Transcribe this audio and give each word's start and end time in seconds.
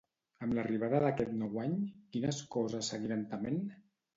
Amb 0.45 0.55
l'arribada 0.59 1.01
d'aquest 1.03 1.35
nou 1.43 1.61
any, 1.65 1.75
quines 2.17 2.41
coses 2.57 2.91
seguiran 2.95 3.25
tement? 3.37 3.63